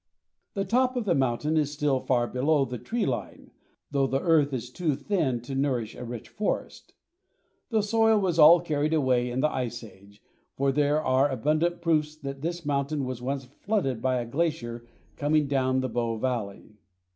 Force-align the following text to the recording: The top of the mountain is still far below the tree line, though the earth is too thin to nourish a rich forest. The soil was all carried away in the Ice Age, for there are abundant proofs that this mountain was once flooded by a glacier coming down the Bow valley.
The 0.55 0.65
top 0.65 0.95
of 0.95 1.05
the 1.05 1.13
mountain 1.13 1.57
is 1.57 1.71
still 1.71 1.99
far 1.99 2.25
below 2.25 2.65
the 2.65 2.79
tree 2.79 3.05
line, 3.05 3.51
though 3.91 4.07
the 4.07 4.19
earth 4.19 4.51
is 4.51 4.71
too 4.71 4.95
thin 4.95 5.41
to 5.41 5.53
nourish 5.53 5.93
a 5.93 6.03
rich 6.03 6.27
forest. 6.27 6.95
The 7.69 7.83
soil 7.83 8.17
was 8.19 8.39
all 8.39 8.61
carried 8.61 8.95
away 8.95 9.29
in 9.29 9.41
the 9.41 9.53
Ice 9.53 9.83
Age, 9.83 10.19
for 10.57 10.71
there 10.71 11.03
are 11.03 11.29
abundant 11.29 11.83
proofs 11.83 12.15
that 12.15 12.41
this 12.41 12.65
mountain 12.65 13.05
was 13.05 13.21
once 13.21 13.45
flooded 13.45 14.01
by 14.01 14.15
a 14.19 14.25
glacier 14.25 14.87
coming 15.17 15.45
down 15.47 15.81
the 15.81 15.87
Bow 15.89 16.17
valley. 16.17 16.79